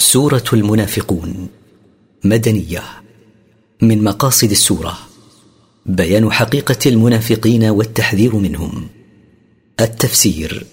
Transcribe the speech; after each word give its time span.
سورة 0.00 0.44
المنافقون. 0.52 1.48
مدنية. 2.24 2.82
من 3.82 4.04
مقاصد 4.04 4.50
السورة. 4.50 4.98
بيان 5.86 6.32
حقيقة 6.32 6.76
المنافقين 6.86 7.64
والتحذير 7.64 8.36
منهم. 8.36 8.88
التفسير. 9.80 10.66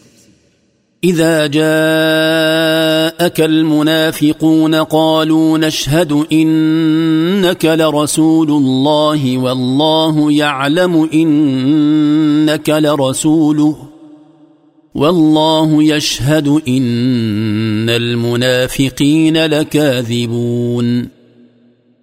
إذا 1.03 1.47
جاءك 1.47 3.41
المنافقون 3.41 4.75
قالوا 4.75 5.57
نشهد 5.57 6.25
إنك 6.31 7.65
لرسول 7.65 8.49
الله 8.49 9.37
والله 9.37 10.31
يعلم 10.31 11.09
إنك 11.13 12.69
لرسوله. 12.69 13.86
والله 14.97 15.83
يشهد 15.83 16.47
إن 16.47 17.89
المنافقين 17.89 19.45
لكاذبون. 19.45 21.07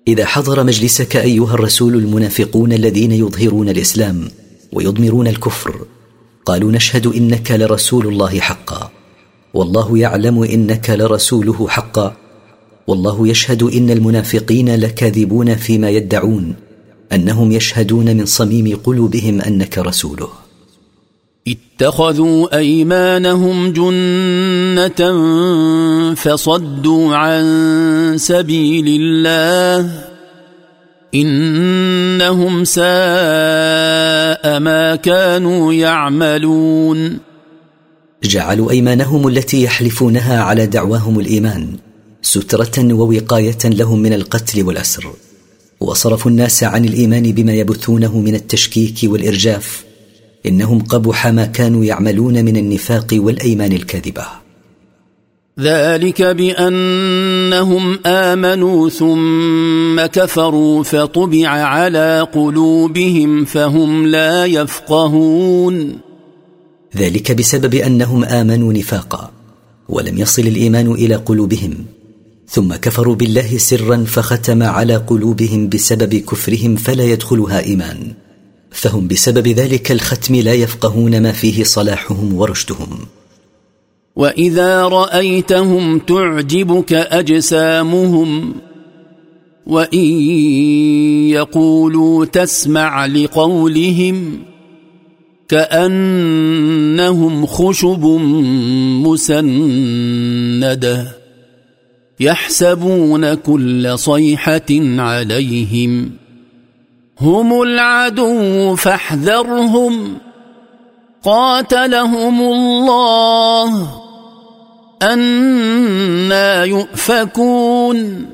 إذا 0.09 0.27
حضر 0.27 0.64
مجلسك 0.64 1.16
أيها 1.16 1.54
الرسول 1.54 1.95
المنافقون 1.95 2.73
الذين 2.73 3.12
يظهرون 3.12 3.68
الإسلام 3.68 4.28
ويضمرون 4.73 5.27
الكفر 5.27 5.87
قالوا 6.46 6.73
نشهد 6.73 7.06
إنك 7.06 7.51
لرسول 7.51 8.06
الله 8.06 8.41
حقا. 8.41 8.91
والله 9.54 9.98
يعلم 9.98 10.42
إنك 10.42 10.90
لرسوله 10.90 11.68
حقا. 11.68 12.16
والله 12.87 13.29
يشهد 13.29 13.62
إن 13.62 13.90
المنافقين 13.90 14.74
لكاذبون 14.74 15.54
فيما 15.54 15.90
يدعون 15.90 16.54
أنهم 17.12 17.52
يشهدون 17.52 18.16
من 18.16 18.26
صميم 18.26 18.76
قلوبهم 18.76 19.40
أنك 19.40 19.79
رسوله. 19.79 20.43
اتخذوا 21.48 22.56
أيمانهم 22.56 23.72
جنة 23.72 25.00
فصدوا 26.14 27.16
عن 27.16 27.44
سبيل 28.18 28.84
الله 28.88 30.04
إنهم 31.14 32.64
ساء 32.64 32.84
ما 34.60 34.96
كانوا 35.02 35.73
يعملون 35.73 37.18
جعلوا 38.24 38.70
أيمانهم 38.70 39.29
التي 39.29 39.62
يحلفونها 39.62 40.42
على 40.42 40.66
دعواهم 40.66 41.20
الإيمان 41.20 41.68
سترة 42.23 42.95
ووقاية 42.95 43.58
لهم 43.64 43.98
من 43.98 44.12
القتل 44.12 44.62
والأسر 44.62 45.12
وصرفوا 45.80 46.30
الناس 46.30 46.64
عن 46.64 46.84
الإيمان 46.84 47.32
بما 47.32 47.52
يبثونه 47.52 48.18
من 48.18 48.34
التشكيك 48.34 48.98
والإرجاف 49.04 49.84
إنهم 50.46 50.80
قبح 50.80 51.26
ما 51.26 51.46
كانوا 51.46 51.84
يعملون 51.84 52.45
من 52.45 52.56
النفاق 52.56 53.06
والأيمان 53.12 53.73
الكاذبة. 53.73 54.26
ذلك 55.60 56.23
بأنهم 56.23 57.98
آمنوا 58.06 58.88
ثم 58.88 60.06
كفروا 60.06 60.82
فطبع 60.82 61.48
على 61.48 62.26
قلوبهم 62.32 63.45
فهم 63.45 64.06
لا 64.06 64.47
يفقهون. 64.47 65.97
ذلك 66.97 67.32
بسبب 67.32 67.75
أنهم 67.75 68.25
آمنوا 68.25 68.72
نفاقا 68.72 69.31
ولم 69.88 70.19
يصل 70.19 70.42
الإيمان 70.42 70.92
إلى 70.92 71.14
قلوبهم 71.14 71.75
ثم 72.48 72.75
كفروا 72.75 73.14
بالله 73.14 73.58
سرا 73.58 74.04
فختم 74.04 74.62
على 74.62 74.97
قلوبهم 74.97 75.69
بسبب 75.69 76.14
كفرهم 76.14 76.76
فلا 76.76 77.04
يدخلها 77.04 77.64
إيمان. 77.64 78.23
فهم 78.75 79.08
بسبب 79.08 79.48
ذلك 79.48 79.92
الختم 79.92 80.34
لا 80.34 80.53
يفقهون 80.53 81.22
ما 81.22 81.32
فيه 81.32 81.64
صلاحهم 81.64 82.34
ورشدهم. 82.34 82.98
وإذا 84.16 84.82
رأيتهم 84.82 85.98
تعجبك 85.98 86.92
أجسامهم 86.92 88.54
وإن 89.66 90.04
يقولوا 91.28 92.25
تسمع 92.25 93.06
لقولهم 93.06 94.38
كأنهم 95.48 97.46
خشب 97.46 98.04
مسندة 99.04 101.08
يحسبون 102.20 103.34
كل 103.34 103.98
صيحة 103.98 104.70
عليهم. 104.98 106.23
هم 107.20 107.62
العدو 107.62 108.76
فاحذرهم. 108.76 110.16
قاتلهم 111.22 112.42
الله. 112.42 114.00
أنا 115.02 116.64
يؤفكون. 116.64 118.26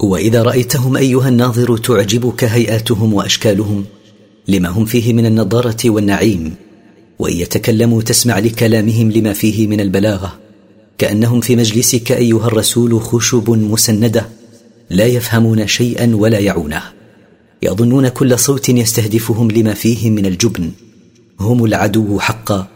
وإذا 0.00 0.42
رأيتهم 0.42 0.96
أيها 0.96 1.28
الناظر 1.28 1.76
تعجبك 1.76 2.44
هيئاتهم 2.44 3.14
وأشكالهم 3.14 3.84
لما 4.48 4.68
هم 4.68 4.84
فيه 4.84 5.12
من 5.12 5.26
النضارة 5.26 5.76
والنعيم؟ 5.84 6.54
وإن 7.18 7.36
يتكلموا 7.36 8.02
تسمع 8.02 8.38
لكلامهم 8.38 9.10
لما 9.10 9.32
فيه 9.32 9.66
من 9.66 9.80
البلاغة. 9.80 10.38
كأنهم 10.98 11.40
في 11.40 11.56
مجلسك 11.56 12.12
أيها 12.12 12.46
الرسول 12.46 13.00
خشب 13.00 13.50
مسندة 13.50 14.28
لا 14.90 15.06
يفهمون 15.06 15.66
شيئا 15.66 16.12
ولا 16.14 16.38
يعونه. 16.38 17.01
يظنون 17.62 18.08
كل 18.08 18.38
صوت 18.38 18.68
يستهدفهم 18.68 19.50
لما 19.50 19.74
فيه 19.74 20.10
من 20.10 20.26
الجبن. 20.26 20.70
هم 21.40 21.64
العدو 21.64 22.18
حقا. 22.18 22.66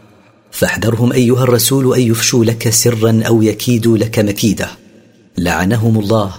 فاحذرهم 0.51 1.11
أيها 1.13 1.43
الرسول 1.43 1.95
أن 1.95 2.01
يفشوا 2.01 2.45
لك 2.45 2.69
سرا 2.69 3.21
أو 3.27 3.41
يكيدوا 3.41 3.97
لك 3.97 4.19
مكيدة. 4.19 4.69
لعنهم 5.37 5.99
الله. 5.99 6.33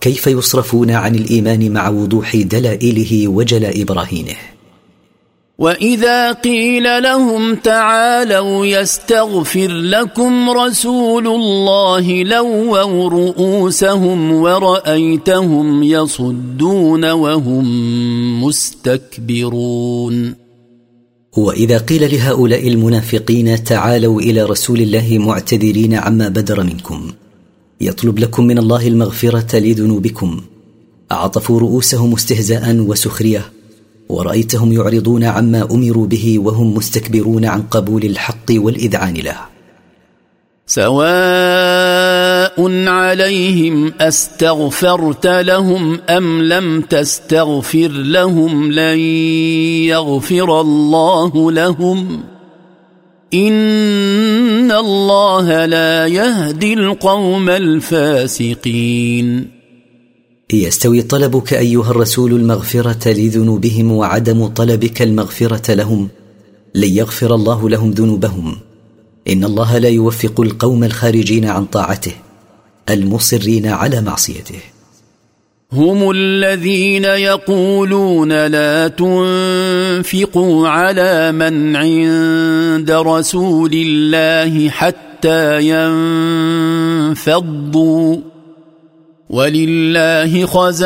كيف 0.00 0.26
يصرفون 0.26 0.90
عن 0.90 1.14
الإيمان 1.14 1.72
مع 1.72 1.88
وضوح 1.88 2.36
دلائله 2.36 3.28
وجلاء 3.28 3.82
براهينه 3.82 4.36
واذا 5.58 6.32
قيل 6.32 7.02
لهم 7.02 7.54
تعالوا 7.54 8.66
يستغفر 8.66 9.68
لكم 9.68 10.50
رسول 10.50 11.26
الله 11.26 12.22
لووا 12.22 13.08
رؤوسهم 13.08 14.32
ورايتهم 14.32 15.82
يصدون 15.82 17.10
وهم 17.10 17.64
مستكبرون 18.44 20.34
واذا 21.36 21.78
قيل 21.78 22.14
لهؤلاء 22.14 22.68
المنافقين 22.68 23.64
تعالوا 23.64 24.20
إلى 24.20 24.42
رسول 24.42 24.80
الله 24.80 25.18
معتذرين 25.18 25.94
عما 25.94 26.28
بدر 26.28 26.62
منكم 26.62 27.10
يطلب 27.80 28.18
لكم 28.18 28.44
من 28.44 28.58
الله 28.58 28.88
المغفره 28.88 29.58
لذنوبكم 29.58 30.40
عطفوا 31.10 31.60
رؤوسهم 31.60 32.14
استهزاء 32.14 32.76
وسخريه 32.76 33.55
ورأيتهم 34.08 34.72
يعرضون 34.72 35.24
عما 35.24 35.68
أمروا 35.70 36.06
به 36.06 36.38
وهم 36.38 36.74
مستكبرون 36.74 37.44
عن 37.44 37.62
قبول 37.62 38.04
الحق 38.04 38.50
والإذعان 38.50 39.14
له. 39.14 39.36
سواء 40.66 42.86
عليهم 42.88 43.92
أستغفرت 44.00 45.26
لهم 45.26 46.00
أم 46.08 46.42
لم 46.42 46.80
تستغفر 46.80 47.88
لهم 47.88 48.72
لن 48.72 48.98
يغفر 49.88 50.60
الله 50.60 51.52
لهم. 51.52 52.24
إن 53.34 54.72
الله 54.72 55.64
لا 55.64 56.06
يهدي 56.06 56.74
القوم 56.74 57.50
الفاسقين. 57.50 59.55
يستوي 60.52 61.02
طلبك 61.02 61.54
أيها 61.54 61.90
الرسول 61.90 62.32
المغفرة 62.32 63.08
لذنوبهم 63.08 63.92
وعدم 63.92 64.46
طلبك 64.46 65.02
المغفرة 65.02 65.74
لهم. 65.74 66.08
لن 66.74 66.88
يغفر 66.88 67.34
الله 67.34 67.68
لهم 67.68 67.90
ذنوبهم. 67.90 68.56
إن 69.28 69.44
الله 69.44 69.78
لا 69.78 69.88
يوفق 69.88 70.40
القوم 70.40 70.84
الخارجين 70.84 71.44
عن 71.44 71.64
طاعته 71.64 72.12
المصرين 72.90 73.66
على 73.66 74.00
معصيته. 74.00 74.60
هم 75.72 76.10
الذين 76.10 77.04
يقولون 77.04 78.46
لا 78.46 78.88
تنفقوا 78.88 80.68
على 80.68 81.32
من 81.32 81.76
عند 81.76 82.90
رسول 82.90 83.70
الله 83.74 84.68
حتى 84.68 85.60
ينفضوا. 87.12 88.35
ولله 89.30 90.46
خزائن 90.46 90.76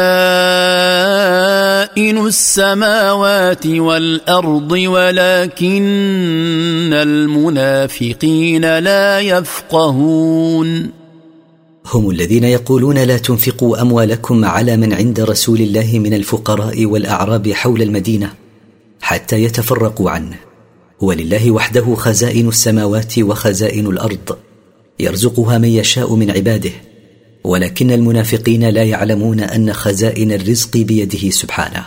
السماوات 2.26 3.66
والأرض 3.66 4.72
ولكن 4.72 5.82
المنافقين 6.92 8.78
لا 8.78 9.20
يفقهون. 9.20 10.90
هم 11.86 12.10
الذين 12.10 12.44
يقولون 12.44 12.98
لا 12.98 13.18
تنفقوا 13.18 13.82
أموالكم 13.82 14.44
على 14.44 14.76
من 14.76 14.92
عند 14.92 15.20
رسول 15.20 15.60
الله 15.60 15.98
من 15.98 16.14
الفقراء 16.14 16.86
والأعراب 16.86 17.52
حول 17.52 17.82
المدينة 17.82 18.32
حتى 19.00 19.42
يتفرقوا 19.42 20.10
عنه. 20.10 20.36
ولله 21.00 21.50
وحده 21.50 21.94
خزائن 21.94 22.48
السماوات 22.48 23.18
وخزائن 23.18 23.86
الأرض 23.86 24.36
يرزقها 25.00 25.58
من 25.58 25.68
يشاء 25.68 26.14
من 26.14 26.30
عباده. 26.30 26.70
ولكن 27.44 27.90
المنافقين 27.90 28.68
لا 28.68 28.82
يعلمون 28.82 29.40
أن 29.40 29.72
خزائن 29.72 30.32
الرزق 30.32 30.76
بيده 30.76 31.30
سبحانه. 31.30 31.84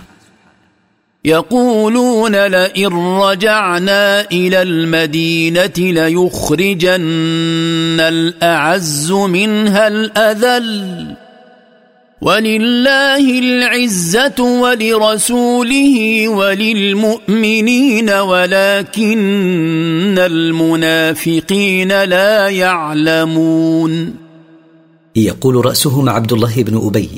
يقولون 1.25 2.47
لئن 2.47 2.93
رجعنا 3.21 4.21
إلى 4.31 4.61
المدينة 4.61 5.71
ليخرجن 5.77 7.01
الأعز 7.99 9.11
منها 9.11 9.87
الأذل. 9.87 11.15
ولله 12.21 13.39
العزة 13.39 14.43
ولرسوله 14.61 16.27
وللمؤمنين 16.29 18.09
ولكن 18.09 19.15
المنافقين 20.19 22.03
لا 22.03 22.49
يعلمون. 22.49 24.22
يقول 25.15 25.65
رأسهم 25.65 26.09
عبد 26.09 26.33
الله 26.33 26.63
بن 26.63 26.77
أبي 26.87 27.09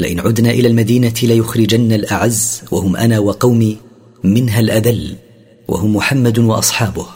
لئن 0.00 0.20
عدنا 0.20 0.50
إلى 0.50 0.68
المدينة 0.68 1.14
ليخرجن 1.22 1.92
الأعز 1.92 2.62
وهم 2.70 2.96
أنا 2.96 3.18
وقومي 3.18 3.76
منها 4.24 4.60
الأذل 4.60 5.16
وهم 5.68 5.96
محمد 5.96 6.38
وأصحابه 6.38 7.06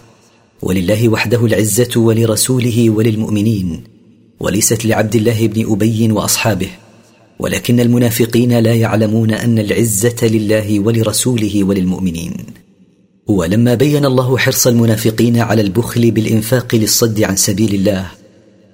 ولله 0.62 1.08
وحده 1.08 1.46
العزة 1.46 1.90
ولرسوله 1.96 2.90
وللمؤمنين 2.90 3.84
وليست 4.40 4.84
لعبد 4.86 5.16
الله 5.16 5.46
بن 5.46 5.72
أبي 5.72 6.12
وأصحابه 6.12 6.68
ولكن 7.38 7.80
المنافقين 7.80 8.58
لا 8.58 8.74
يعلمون 8.74 9.30
أن 9.30 9.58
العزة 9.58 10.16
لله 10.22 10.80
ولرسوله 10.80 11.64
وللمؤمنين. 11.64 12.32
ولما 13.26 13.74
بين 13.74 14.04
الله 14.04 14.38
حرص 14.38 14.66
المنافقين 14.66 15.38
على 15.38 15.62
البخل 15.62 16.10
بالإنفاق 16.10 16.74
للصد 16.74 17.22
عن 17.22 17.36
سبيل 17.36 17.74
الله 17.74 18.06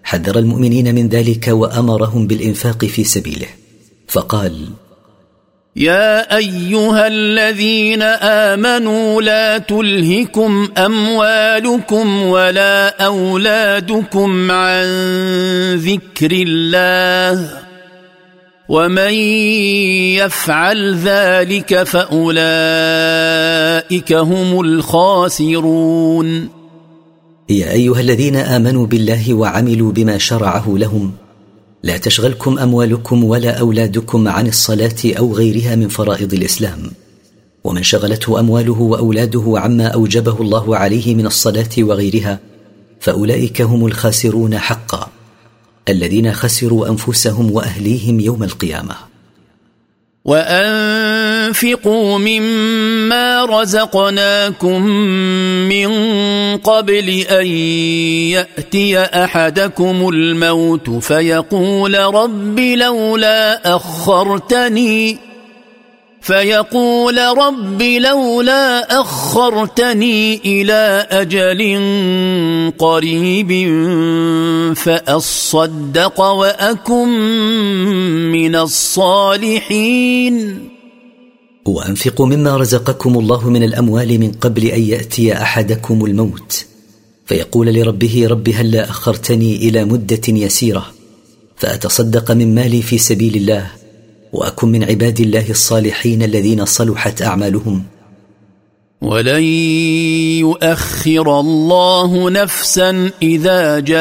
حذر 0.04 0.38
المؤمنين 0.38 0.94
من 0.94 1.08
ذلك 1.08 1.48
وأمرهم 1.48 2.26
بالإنفاق 2.26 2.84
في 2.84 3.04
سبيله. 3.04 3.46
فقال 4.08 4.68
يا 5.76 6.36
أيها 6.36 7.06
الذين 7.06 8.02
آمنوا 8.02 9.22
لا 9.22 9.58
تلهكم 9.58 10.68
أموالكم 10.78 12.22
ولا 12.22 13.04
أولادكم 13.04 14.50
عن 14.50 14.84
ذكر 15.74 16.32
الله. 16.32 17.62
ومن 18.68 19.12
يفعل 20.14 20.94
ذلك 20.94 21.82
فأولئك 21.82 22.42
هم 24.12 24.60
الخاسرون. 24.60 26.61
يا 27.52 27.72
أيها 27.72 28.00
الذين 28.00 28.36
آمنوا 28.36 28.86
بالله 28.86 29.34
وعملوا 29.34 29.92
بما 29.92 30.18
شرعه 30.18 30.64
لهم. 30.68 31.12
لا 31.82 31.96
تشغلكم 31.96 32.58
أموالكم 32.58 33.24
ولا 33.24 33.50
أولادكم 33.50 34.28
عن 34.28 34.46
الصلاة 34.46 34.96
أو 35.04 35.32
غيرها 35.34 35.76
من 35.76 35.88
فرائض 35.88 36.34
الإسلام. 36.34 36.90
ومن 37.64 37.82
شغلته 37.82 38.40
أمواله 38.40 38.80
وأولاده 38.80 39.44
عما 39.56 39.86
أوجبه 39.86 40.40
الله 40.40 40.76
عليه 40.76 41.14
من 41.14 41.26
الصلاة 41.26 41.70
وغيرها 41.78 42.40
فأولئك 43.00 43.62
هم 43.62 43.86
الخاسرون 43.86 44.58
حقا 44.58 45.08
الذين 45.88 46.32
خسروا 46.32 46.88
أنفسهم 46.88 47.50
وأهليهم 47.50 48.20
يوم 48.20 48.42
القيامة. 48.42 49.11
وانفقوا 50.24 52.18
مما 52.18 53.44
رزقناكم 53.44 54.86
من 55.68 55.90
قبل 56.56 57.08
ان 57.30 57.46
ياتي 57.46 58.98
احدكم 58.98 60.08
الموت 60.08 60.90
فيقول 60.90 61.98
رب 61.98 62.58
لولا 62.60 63.76
اخرتني 63.76 65.31
فيقول 66.22 67.18
رب 67.18 67.82
لولا 67.82 69.00
أخرتني 69.00 70.40
إلى 70.44 71.06
أجل 71.10 71.60
قريب 72.78 73.50
فأصدق 74.76 76.20
وأكن 76.20 77.08
من 78.32 78.56
الصالحين. 78.56 80.34
وأنفقوا 81.64 82.26
مما 82.26 82.56
رزقكم 82.56 83.18
الله 83.18 83.50
من 83.50 83.62
الأموال 83.62 84.20
من 84.20 84.32
قبل 84.32 84.66
أن 84.66 84.82
يأتي 84.82 85.32
أحدكم 85.32 86.04
الموت. 86.04 86.66
فيقول 87.26 87.66
لربه 87.74 88.26
رب 88.26 88.48
هلا 88.48 88.90
أخرتني 88.90 89.56
إلى 89.56 89.84
مدة 89.84 90.28
يسيرة؟ 90.28 90.86
فأتصدق 91.56 92.30
من 92.30 92.54
مالي 92.54 92.82
في 92.82 92.98
سبيل 92.98 93.36
الله. 93.36 93.81
وأكن 94.32 94.68
من 94.68 94.84
عباد 94.84 95.20
الله 95.20 95.50
الصالحين 95.50 96.22
الذين 96.22 96.64
صلحت 96.64 97.22
أعمالهم. 97.22 97.82
ولن 99.02 99.42
يؤخر 100.40 101.40
الله 101.40 102.30
نفسا 102.30 103.10
إذا 103.22 103.80
جاء 103.80 103.98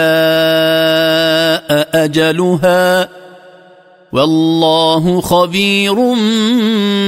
أجلها. 2.04 3.10
والله 4.13 5.22
خبير 5.22 5.95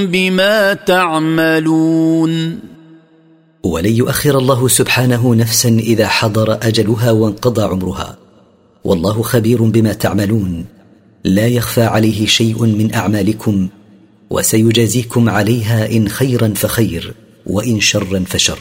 بما 0.06 0.74
تعملون. 0.74 2.60
ولن 3.64 3.96
يؤخر 3.96 4.38
الله 4.38 4.68
سبحانه 4.68 5.36
نفسا 5.36 5.70
إذا 5.70 6.08
حضر 6.08 6.54
أجلها 6.62 7.12
وانقضى 7.12 7.62
عمرها. 7.62 8.18
والله 8.84 9.22
خبير 9.22 9.64
بما 9.64 9.94
تعملون. 9.94 10.66
لا 11.24 11.48
يخفى 11.48 11.84
عليه 11.84 12.26
شيء 12.26 12.66
من 12.66 12.94
أعمالكم 12.94 13.68
وسيجازيكم 14.30 15.30
عليها 15.30 15.92
إن 15.92 16.10
خيرا 16.10 16.54
فخير 16.56 17.14
وإن 17.46 17.80
شرا 17.80 18.24
فشر. 18.28 18.60